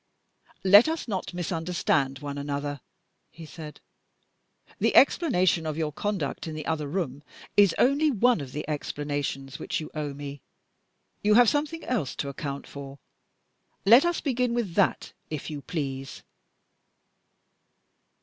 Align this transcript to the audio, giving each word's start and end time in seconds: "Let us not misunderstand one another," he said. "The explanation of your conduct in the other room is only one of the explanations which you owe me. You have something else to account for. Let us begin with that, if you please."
"Let 0.63 0.87
us 0.89 1.07
not 1.07 1.31
misunderstand 1.31 2.17
one 2.17 2.39
another," 2.39 2.81
he 3.29 3.45
said. 3.45 3.79
"The 4.79 4.95
explanation 4.95 5.67
of 5.67 5.77
your 5.77 5.91
conduct 5.91 6.47
in 6.47 6.55
the 6.55 6.65
other 6.65 6.87
room 6.87 7.21
is 7.55 7.75
only 7.77 8.09
one 8.09 8.41
of 8.41 8.51
the 8.51 8.67
explanations 8.67 9.59
which 9.59 9.79
you 9.79 9.91
owe 9.93 10.15
me. 10.15 10.41
You 11.21 11.35
have 11.35 11.49
something 11.49 11.83
else 11.83 12.15
to 12.15 12.29
account 12.29 12.65
for. 12.65 12.97
Let 13.85 14.03
us 14.03 14.21
begin 14.21 14.55
with 14.55 14.73
that, 14.73 15.13
if 15.29 15.51
you 15.51 15.61
please." 15.61 16.23